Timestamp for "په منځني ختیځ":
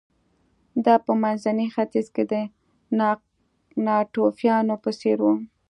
1.05-2.07